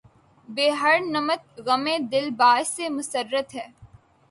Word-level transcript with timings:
بہ 0.49 0.65
ہر 0.79 0.95
نمط 1.13 1.43
غمِ 1.65 1.85
دل 2.11 2.25
باعثِ 2.39 2.73
مسرت 2.97 3.47
ہے 3.57 3.67